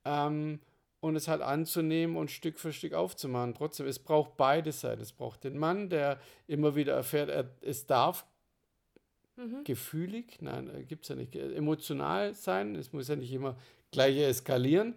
Ähm, 0.04 0.60
und 1.00 1.16
es 1.16 1.28
halt 1.28 1.40
anzunehmen 1.40 2.16
und 2.16 2.30
Stück 2.30 2.58
für 2.58 2.72
Stück 2.72 2.92
aufzumachen. 2.92 3.54
Trotzdem, 3.54 3.86
es 3.86 3.98
braucht 3.98 4.36
beide 4.36 4.70
Seiten. 4.70 5.00
Es 5.00 5.12
braucht 5.12 5.44
den 5.44 5.58
Mann, 5.58 5.88
der 5.88 6.20
immer 6.46 6.76
wieder 6.76 6.94
erfährt, 6.94 7.30
er, 7.30 7.50
es 7.62 7.86
darf 7.86 8.26
mhm. 9.36 9.64
gefühlig, 9.64 10.38
nein, 10.40 10.68
äh, 10.74 10.84
gibt 10.84 11.04
es 11.04 11.08
ja 11.08 11.16
nicht, 11.16 11.34
äh, 11.34 11.54
emotional 11.54 12.34
sein. 12.34 12.76
Es 12.76 12.92
muss 12.92 13.08
ja 13.08 13.16
nicht 13.16 13.32
immer 13.32 13.56
gleich 13.90 14.18
eskalieren. 14.18 14.94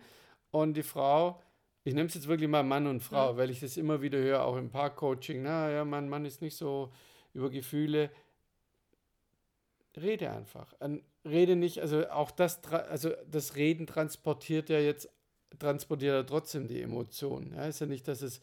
Und 0.52 0.76
die 0.76 0.84
Frau, 0.84 1.42
ich 1.86 1.94
nehme 1.94 2.08
es 2.08 2.16
jetzt 2.16 2.28
wirklich 2.28 2.50
mal 2.50 2.64
Mann 2.64 2.86
und 2.86 3.02
Frau, 3.02 3.32
ja. 3.32 3.38
weil 3.38 3.50
ich 3.50 3.62
das 3.62 3.78
immer 3.78 4.02
wieder 4.02 4.18
höre, 4.18 4.44
auch 4.44 4.58
im 4.58 4.70
Parkcoaching. 4.70 5.42
Na 5.42 5.70
ja, 5.72 5.86
mein 5.86 6.10
Mann 6.10 6.26
ist 6.26 6.42
nicht 6.42 6.56
so 6.56 6.92
über 7.34 7.50
Gefühle. 7.50 8.12
Rede 9.96 10.32
einfach. 10.32 10.74
Rede 11.26 11.56
nicht, 11.56 11.80
also 11.80 12.10
auch 12.10 12.32
das, 12.32 12.64
also 12.66 13.12
das 13.30 13.56
Reden 13.56 13.88
transportiert 13.88 14.70
ja 14.70 14.80
jetzt 14.80 15.10
transportiert 15.60 16.14
er 16.14 16.26
trotzdem 16.26 16.68
die 16.68 16.82
Emotionen. 16.82 17.54
Ja, 17.56 17.66
ist 17.66 17.80
ja 17.80 17.86
nicht, 17.86 18.08
dass 18.08 18.22
es 18.22 18.42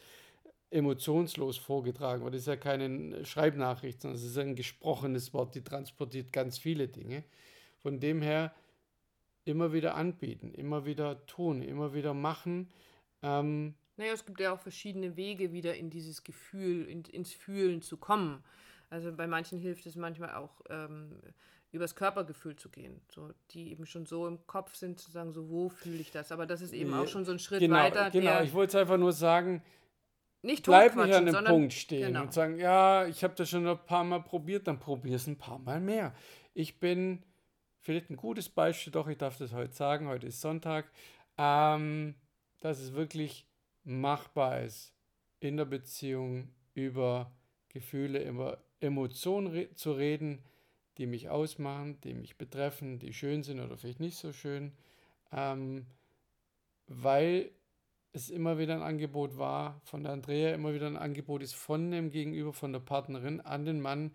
emotionslos 0.71 1.59
vorgetragen 1.59 2.25
wird. 2.25 2.35
Es 2.35 2.43
ist 2.43 2.47
ja 2.47 2.57
keine 2.57 3.25
Schreibnachricht, 3.25 4.00
sondern 4.00 4.19
es 4.19 4.25
ist 4.25 4.38
ein 4.38 4.55
gesprochenes 4.55 5.35
Wort, 5.35 5.55
die 5.55 5.62
transportiert 5.62 6.33
ganz 6.33 6.59
viele 6.59 6.88
Dinge. 6.88 7.25
Von 7.79 7.99
dem 7.99 8.23
her 8.23 8.55
immer 9.45 9.73
wieder 9.73 9.97
anbieten, 9.97 10.52
immer 10.55 10.85
wieder 10.87 11.26
tun, 11.26 11.62
immer 11.62 11.93
wieder 11.95 12.14
machen. 12.14 12.69
Ähm, 13.23 13.75
naja, 13.97 14.12
es 14.12 14.25
gibt 14.25 14.40
ja 14.40 14.52
auch 14.52 14.61
verschiedene 14.61 15.17
Wege, 15.17 15.52
wieder 15.52 15.76
in 15.76 15.90
dieses 15.90 16.25
Gefühl, 16.25 16.87
in, 16.87 17.02
ins 17.05 17.33
Fühlen 17.33 17.83
zu 17.83 17.97
kommen. 17.97 18.45
Also 18.90 19.12
bei 19.12 19.26
manchen 19.26 19.59
hilft 19.59 19.87
es 19.87 19.97
manchmal 19.97 20.35
auch, 20.35 20.61
ähm, 20.68 21.20
übers 21.73 21.94
Körpergefühl 21.94 22.56
zu 22.56 22.68
gehen. 22.68 23.00
So, 23.09 23.30
die 23.52 23.70
eben 23.70 23.87
schon 23.87 24.04
so 24.04 24.26
im 24.26 24.44
Kopf 24.47 24.75
sind, 24.75 24.99
zu 24.99 25.11
sagen, 25.11 25.32
so 25.32 25.49
wo 25.49 25.68
fühle 25.68 26.00
ich 26.00 26.11
das. 26.11 26.32
Aber 26.32 26.47
das 26.47 26.61
ist 26.61 26.73
eben 26.73 26.92
auch 26.92 27.06
schon 27.06 27.25
so 27.25 27.32
ein 27.32 27.38
Schritt 27.38 27.61
genau, 27.61 27.76
weiter. 27.76 28.11
Genau, 28.11 28.42
ich 28.42 28.52
wollte 28.52 28.76
es 28.76 28.82
einfach 28.82 28.99
nur 28.99 29.12
sagen, 29.12 29.62
nicht 30.42 30.64
bleib 30.64 30.97
nicht 30.97 31.14
an 31.14 31.26
dem 31.26 31.44
Punkt 31.44 31.73
stehen 31.73 32.09
genau. 32.09 32.23
und 32.23 32.32
sagen, 32.32 32.59
ja, 32.59 33.06
ich 33.06 33.23
habe 33.23 33.35
das 33.35 33.50
schon 33.50 33.66
ein 33.66 33.78
paar 33.85 34.04
Mal 34.04 34.23
probiert, 34.23 34.66
dann 34.66 34.80
probier 34.80 35.16
es 35.16 35.26
ein 35.26 35.38
paar 35.38 35.59
Mal 35.59 35.80
mehr. 35.80 36.14
Ich 36.54 36.80
bin 36.80 37.23
vielleicht 37.78 38.11
ein 38.11 38.16
gutes 38.16 38.49
Beispiel, 38.49 38.92
doch 38.92 39.06
ich 39.06 39.18
darf 39.18 39.37
das 39.37 39.52
heute 39.52 39.75
sagen, 39.75 40.09
heute 40.09 40.26
ist 40.26 40.40
Sonntag, 40.40 40.90
ähm, 41.37 42.14
dass 42.61 42.80
es 42.80 42.94
wirklich 42.94 43.47
machbar 43.85 44.62
ist, 44.62 44.94
in 45.40 45.56
der 45.56 45.66
Beziehung 45.66 46.54
über 46.75 47.30
Gefühle, 47.70 48.22
über 48.22 48.58
Emotionen 48.80 49.74
zu 49.74 49.92
reden, 49.92 50.42
die 50.98 51.06
mich 51.06 51.30
ausmachen, 51.30 52.00
die 52.02 52.14
mich 52.14 52.36
betreffen, 52.36 52.98
die 52.98 53.14
schön 53.14 53.42
sind 53.42 53.60
oder 53.60 53.76
vielleicht 53.76 54.00
nicht 54.00 54.18
so 54.18 54.32
schön, 54.32 54.72
ähm, 55.32 55.86
weil 56.86 57.50
es 58.12 58.28
immer 58.28 58.58
wieder 58.58 58.74
ein 58.74 58.82
Angebot 58.82 59.38
war 59.38 59.80
von 59.84 60.02
der 60.02 60.12
Andrea, 60.12 60.52
immer 60.52 60.74
wieder 60.74 60.88
ein 60.88 60.96
Angebot 60.96 61.42
ist 61.42 61.54
von 61.54 61.90
dem 61.90 62.10
Gegenüber, 62.10 62.52
von 62.52 62.72
der 62.72 62.80
Partnerin 62.80 63.40
an 63.40 63.64
den 63.64 63.80
Mann, 63.80 64.14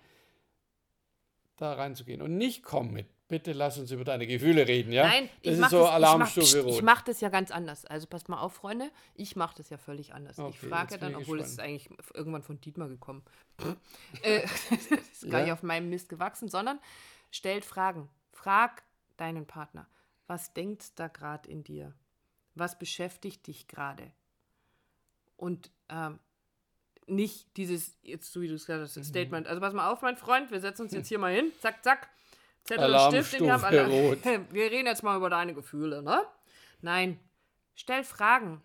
da 1.55 1.73
reinzugehen. 1.73 2.21
Und 2.21 2.37
nicht 2.37 2.63
komm 2.63 2.91
mit 2.91 3.07
bitte 3.27 3.53
lass 3.53 3.77
uns 3.77 3.91
über 3.91 4.03
deine 4.03 4.27
Gefühle 4.27 4.67
reden, 4.67 4.91
ja? 4.91 5.07
Nein, 5.07 5.29
das 5.43 5.53
ich 5.55 5.59
ist 5.59 5.69
so 5.69 5.81
das, 5.81 5.89
Alarmstufe 5.91 6.65
Ich 6.69 6.81
mache 6.81 7.05
das 7.05 7.21
ja 7.21 7.29
ganz 7.29 7.51
anders. 7.51 7.85
Also 7.85 8.07
passt 8.07 8.29
mal 8.29 8.39
auf, 8.39 8.53
Freunde, 8.53 8.91
ich 9.15 9.35
mache 9.35 9.55
das 9.57 9.69
ja 9.69 9.77
völlig 9.77 10.13
anders. 10.13 10.37
Okay, 10.37 10.49
ich 10.51 10.69
frage 10.69 10.97
dann, 10.97 11.15
obwohl 11.15 11.39
es 11.39 11.49
ist 11.49 11.59
eigentlich 11.59 11.89
irgendwann 12.13 12.43
von 12.43 12.61
Dietmar 12.61 12.87
gekommen. 12.87 13.23
äh, 14.21 14.41
das 14.41 14.85
ist 15.11 15.29
gar 15.29 15.39
ja? 15.39 15.45
nicht 15.45 15.53
auf 15.53 15.63
meinem 15.63 15.89
Mist 15.89 16.09
gewachsen, 16.09 16.49
sondern 16.49 16.79
stellt 17.31 17.65
Fragen. 17.65 18.09
Frag 18.31 18.83
deinen 19.17 19.47
Partner, 19.47 19.87
was 20.27 20.53
denkt 20.53 20.99
da 20.99 21.07
gerade 21.07 21.49
in 21.49 21.63
dir? 21.63 21.93
Was 22.53 22.77
beschäftigt 22.77 23.47
dich 23.47 23.67
gerade? 23.67 24.11
Und 25.35 25.71
ähm, 25.89 26.19
nicht 27.07 27.57
dieses, 27.57 27.97
jetzt 28.01 28.31
so 28.31 28.41
wie 28.41 28.47
du 28.47 28.55
es 28.55 28.65
gesagt 28.65 28.83
hast, 28.83 28.97
mhm. 28.97 29.03
Statement. 29.03 29.47
Also 29.47 29.61
pass 29.61 29.73
mal 29.73 29.91
auf, 29.91 30.01
mein 30.01 30.17
Freund, 30.17 30.51
wir 30.51 30.59
setzen 30.59 30.83
uns 30.83 30.93
jetzt 30.93 31.07
hier 31.07 31.19
mal 31.19 31.33
hin, 31.33 31.51
zack, 31.59 31.83
zack 31.83 32.09
Zettel 32.65 32.93
und 32.93 33.11
Stift, 33.11 33.33
den 33.33 33.43
wir 33.43 33.53
haben 33.53 33.63
alle. 33.63 33.87
Rot. 33.87 34.25
Wir 34.51 34.71
reden 34.71 34.87
jetzt 34.87 35.03
mal 35.03 35.15
über 35.15 35.29
deine 35.29 35.53
Gefühle, 35.53 36.01
ne? 36.01 36.23
Nein, 36.81 37.19
stell 37.75 38.03
Fragen. 38.03 38.61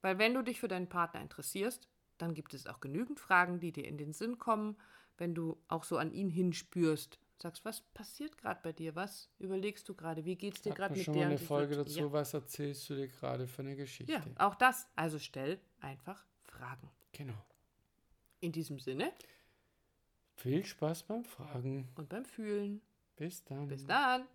Weil 0.00 0.18
wenn 0.18 0.34
du 0.34 0.42
dich 0.42 0.58
für 0.58 0.68
deinen 0.68 0.88
Partner 0.88 1.20
interessierst, 1.20 1.88
dann 2.18 2.34
gibt 2.34 2.54
es 2.54 2.66
auch 2.66 2.80
genügend 2.80 3.20
Fragen, 3.20 3.60
die 3.60 3.72
dir 3.72 3.86
in 3.86 3.98
den 3.98 4.12
Sinn 4.12 4.38
kommen, 4.38 4.76
wenn 5.16 5.34
du 5.34 5.62
auch 5.68 5.84
so 5.84 5.98
an 5.98 6.12
ihn 6.12 6.28
hinspürst. 6.28 7.18
Sagst, 7.40 7.64
was 7.64 7.80
passiert 7.80 8.38
gerade 8.38 8.60
bei 8.62 8.72
dir? 8.72 8.94
Was 8.94 9.28
überlegst 9.38 9.88
du 9.88 9.94
gerade? 9.94 10.24
Wie 10.24 10.36
geht 10.36 10.54
es 10.54 10.62
dir 10.62 10.72
gerade 10.72 10.94
mit 10.94 11.04
schon 11.04 11.14
der? 11.14 11.24
Mal 11.24 11.30
eine 11.30 11.38
Folge 11.38 11.76
dazu, 11.76 11.98
ja. 11.98 12.12
was 12.12 12.34
erzählst 12.34 12.88
du 12.88 12.94
dir 12.94 13.08
gerade 13.08 13.46
für 13.46 13.62
eine 13.62 13.76
Geschichte? 13.76 14.12
Ja, 14.12 14.22
auch 14.38 14.54
das. 14.54 14.88
Also 14.96 15.18
stell 15.18 15.60
einfach 15.80 16.24
Fragen. 16.42 16.88
Genau. 17.12 17.34
In 18.40 18.52
diesem 18.52 18.78
Sinne. 18.78 19.12
Viel 20.36 20.64
Spaß 20.64 21.04
beim 21.04 21.24
Fragen. 21.24 21.88
Und 21.96 22.08
beim 22.08 22.24
Fühlen. 22.24 22.80
Bis 23.16 23.44
dann. 23.44 23.68
Bis 23.68 23.86
dann. 23.86 24.26